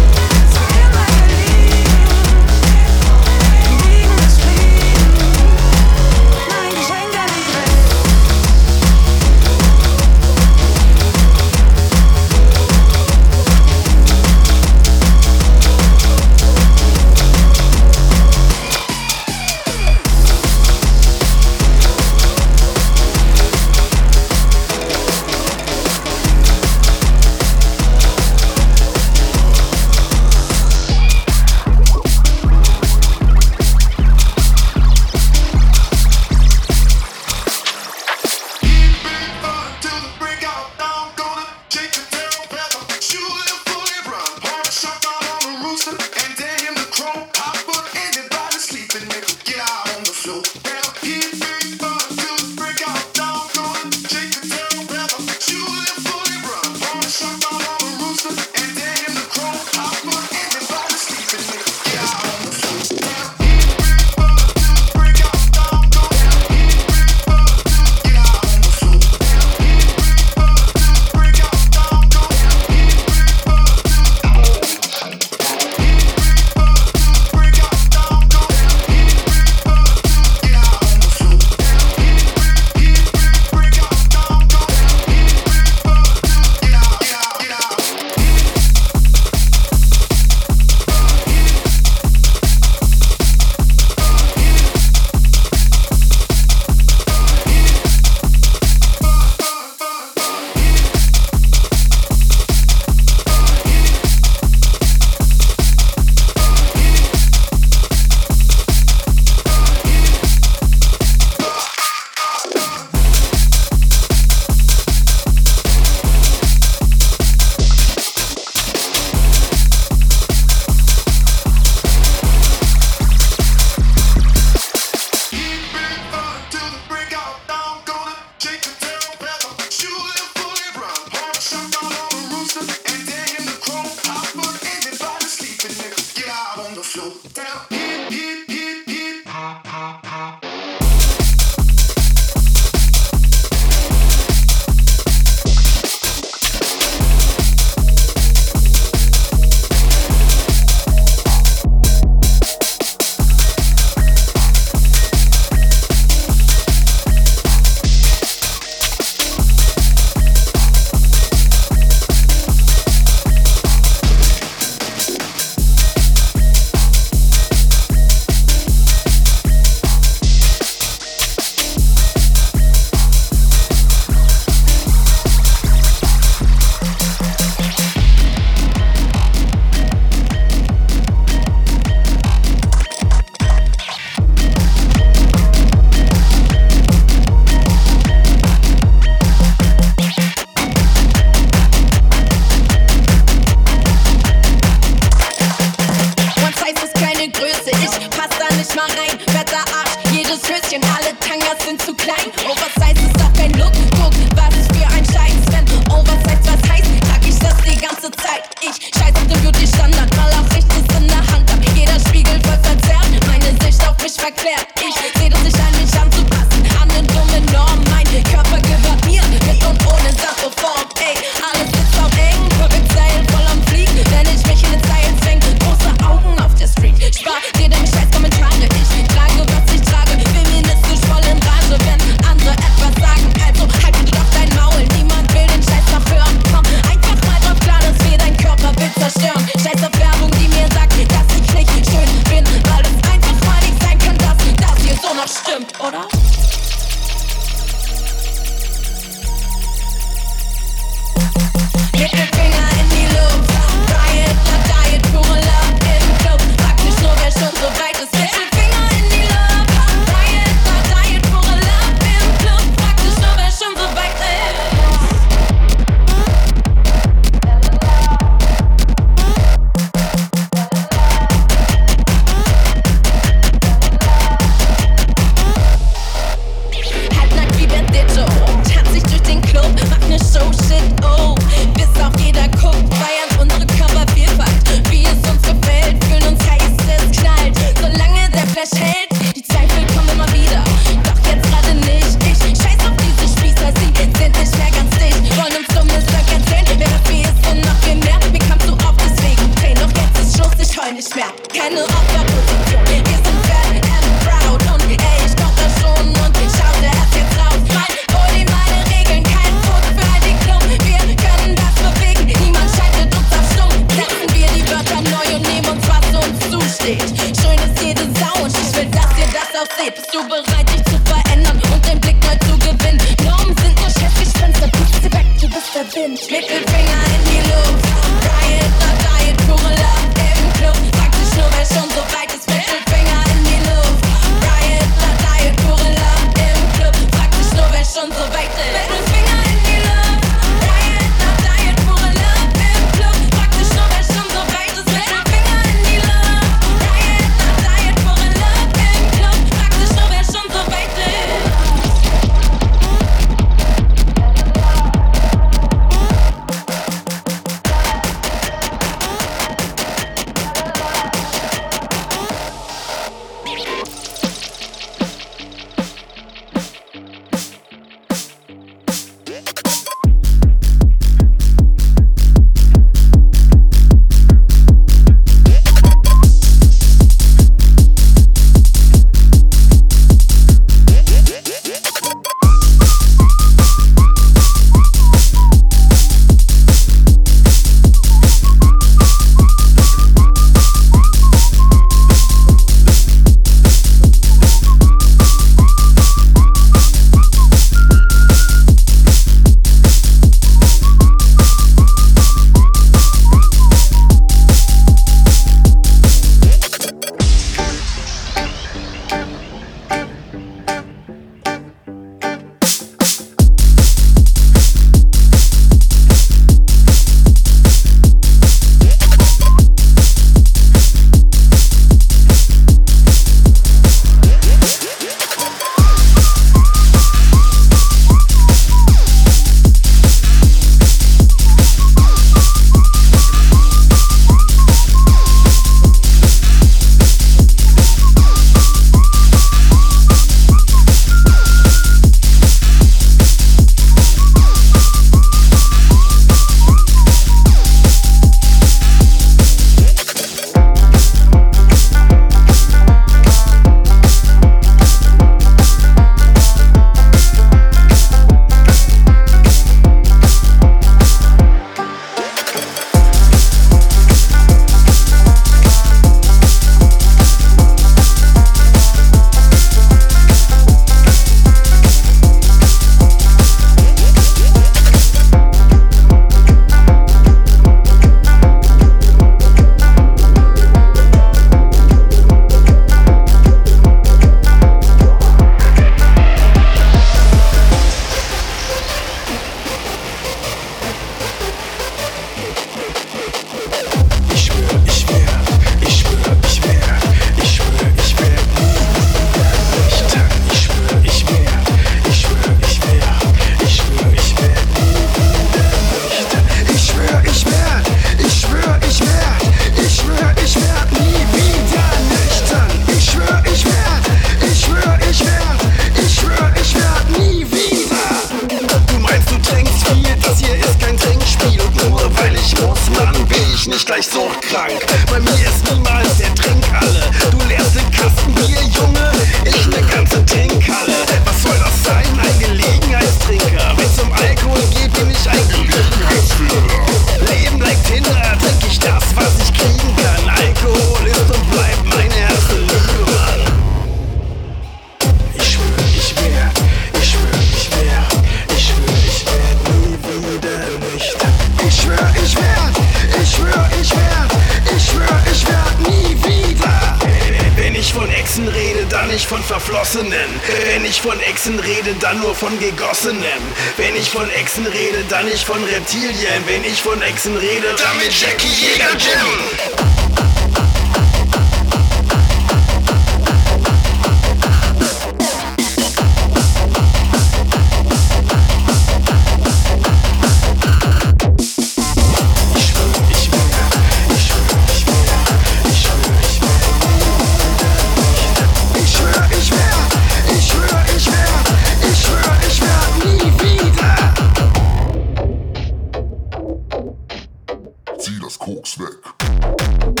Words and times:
zieh 598.01 598.19
das 598.19 598.39
Koks 598.39 598.79
weg. 598.79 600.00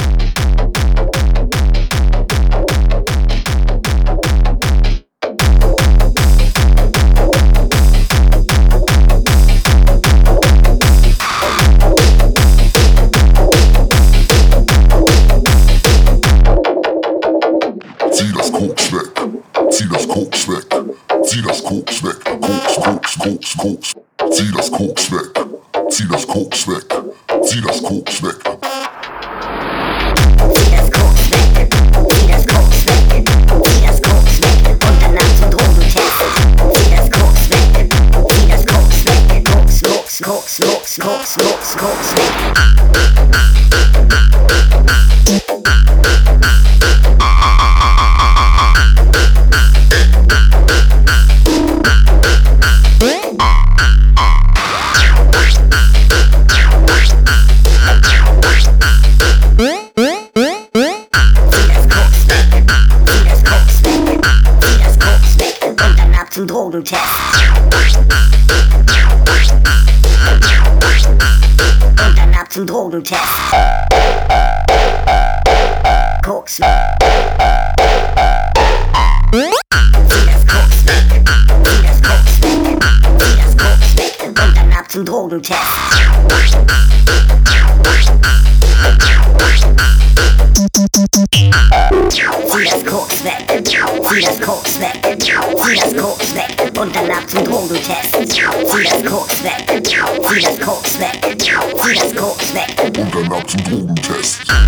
Koks 94.51 94.81
weg, 94.81 95.17
zieh 95.17 95.31
das 95.79 95.95
Koks 95.95 96.35
weg 96.35 96.77
und 96.77 96.93
danach 96.93 97.25
zum 97.25 97.45
Drogentest. 97.45 98.11
Zieh 98.11 98.43
das 98.43 99.09
Koks 99.09 99.43
weg, 99.45 99.81
zieh 99.81 100.41
das 100.41 100.59
Koks 100.59 100.99
weg, 100.99 101.39
zieh 101.39 101.95
das 101.95 102.15
Koks 102.15 102.53
weg 102.53 102.83
und 102.83 102.97
danach 102.97 103.45
zum 103.45 103.63
Drogentest. 103.63 104.60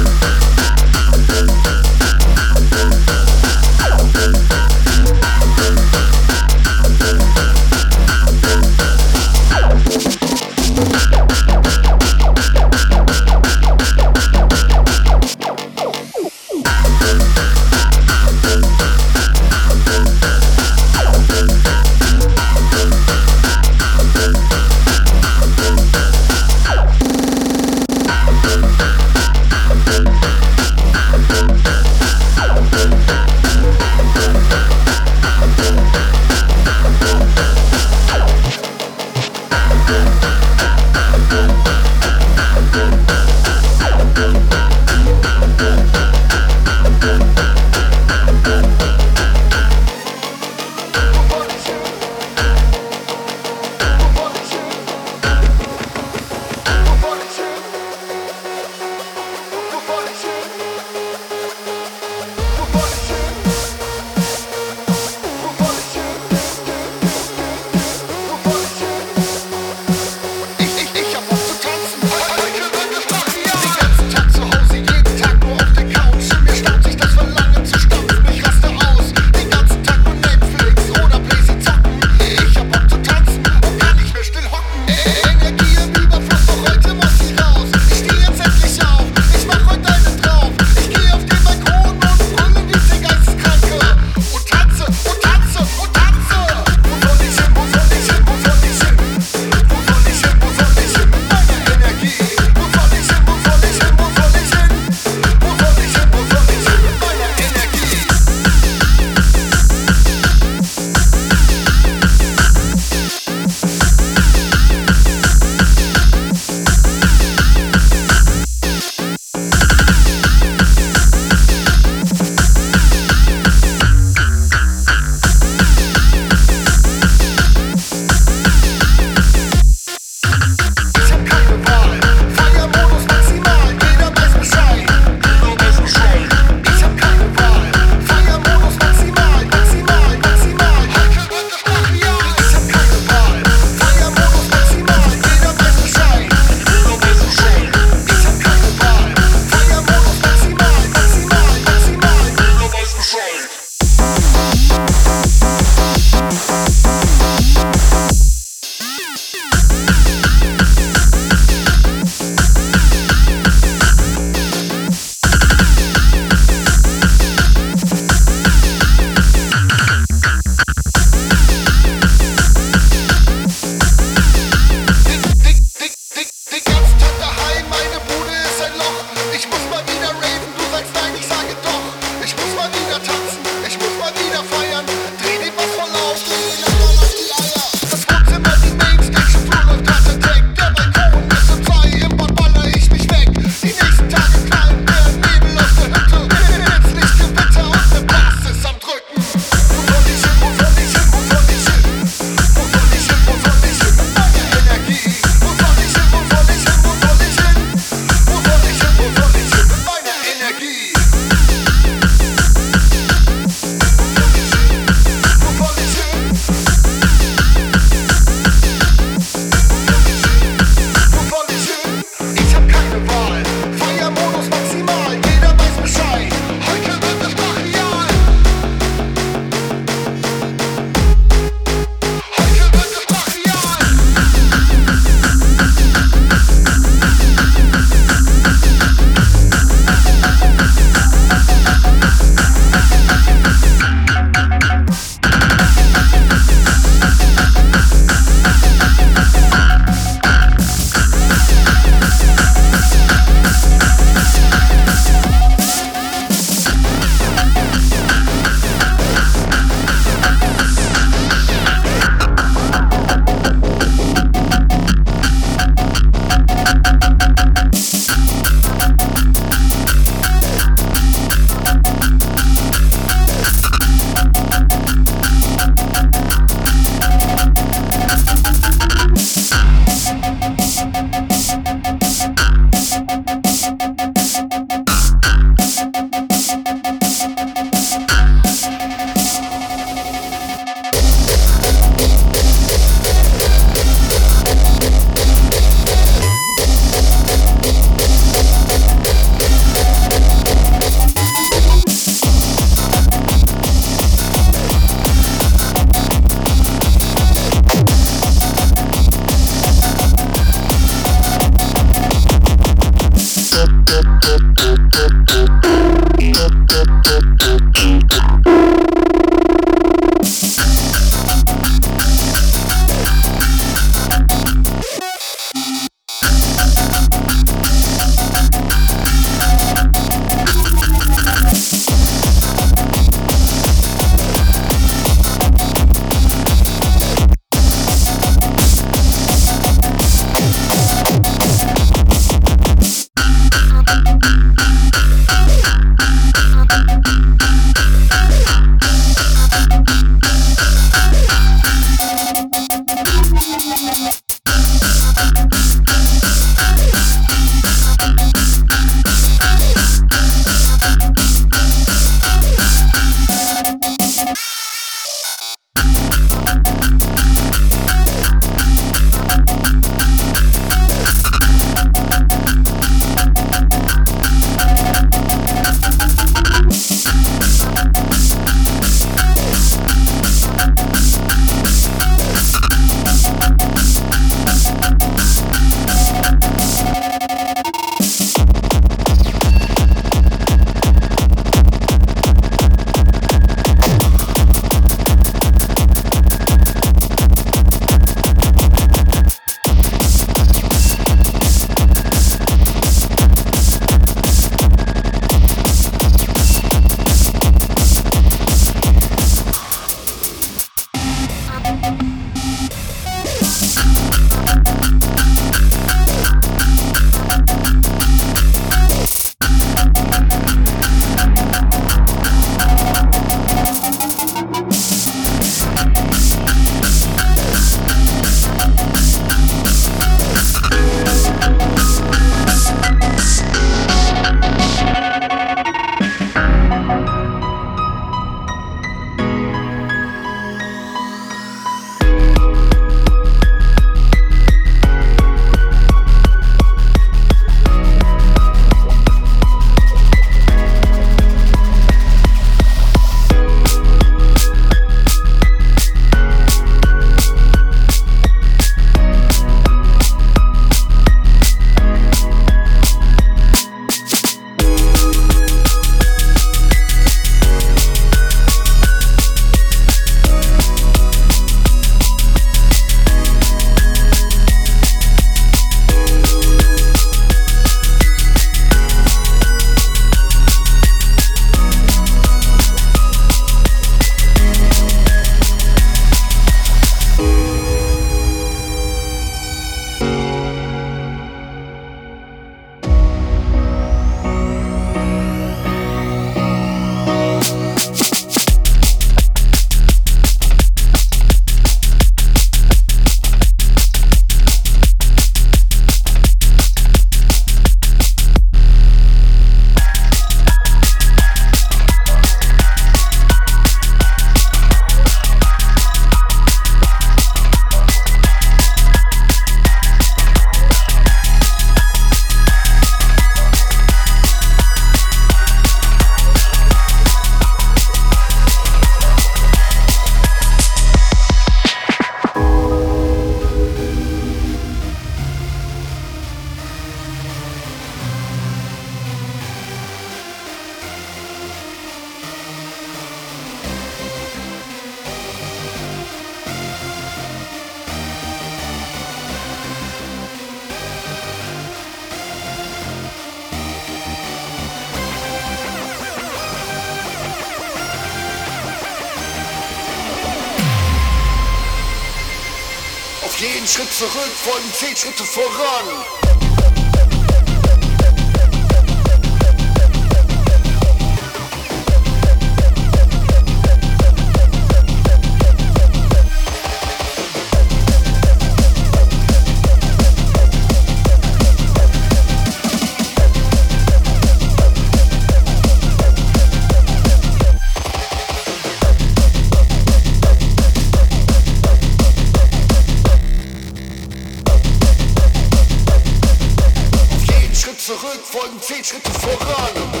zurück, 597.91 598.21
folgen 598.23 598.61
zehn 598.61 598.83
Schritte 598.83 599.11
voran. 599.11 600.00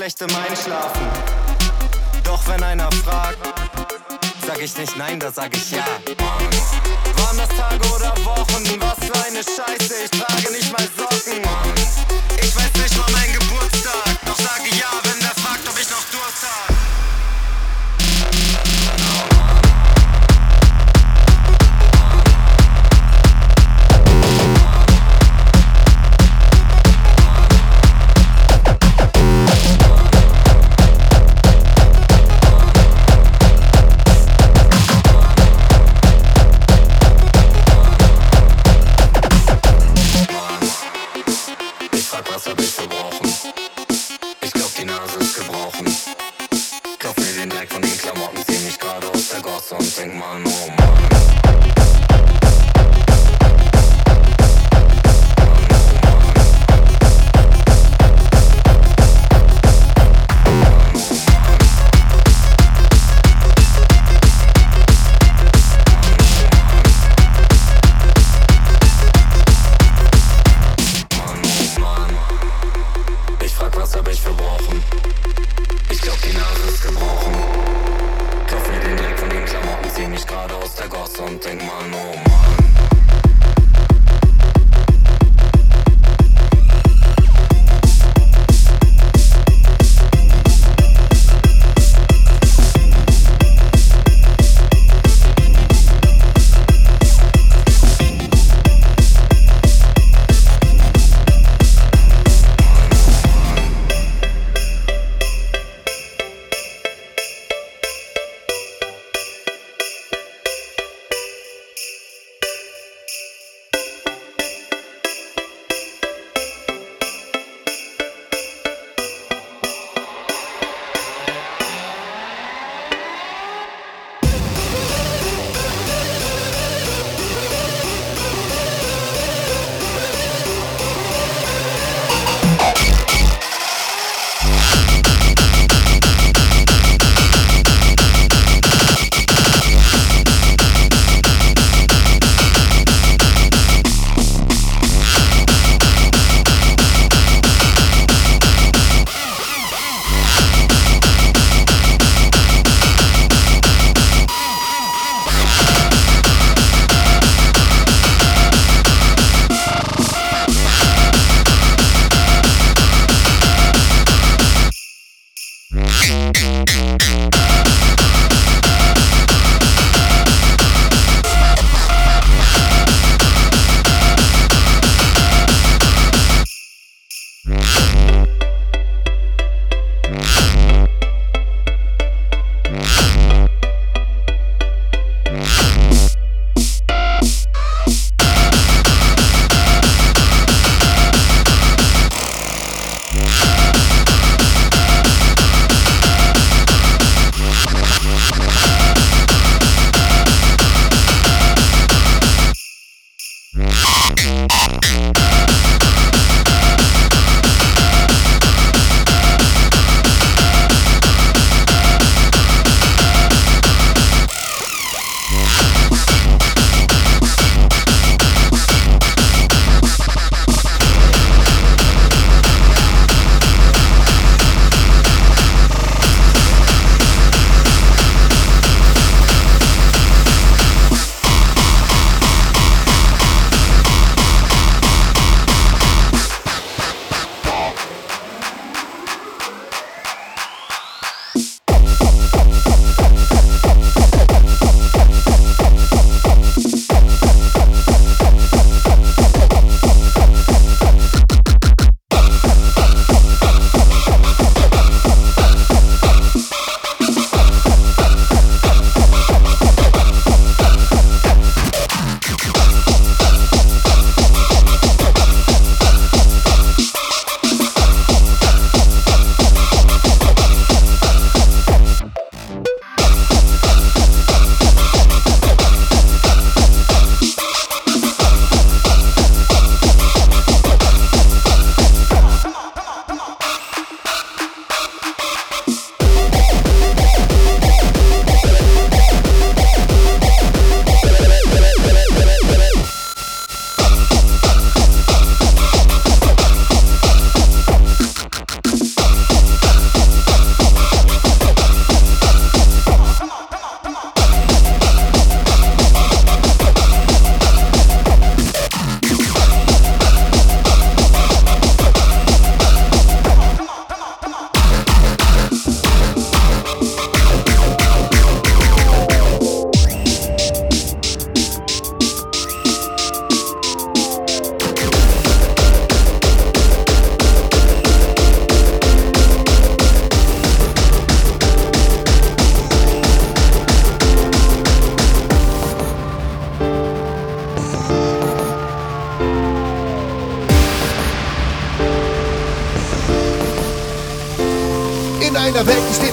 Wachsein 0.00 0.28
und 0.30 0.37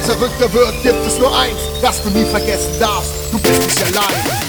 verrückter 0.05 0.51
wird, 0.53 0.83
gibt 0.83 1.05
es 1.05 1.17
nur 1.19 1.35
eins, 1.37 1.57
das 1.81 2.01
du 2.03 2.09
nie 2.09 2.25
vergessen 2.25 2.71
darfst. 2.79 3.11
Du 3.31 3.39
bist 3.39 3.61
nicht 3.61 3.97
allein. 3.97 4.44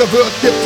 The 0.00 0.06
world. 0.06 0.59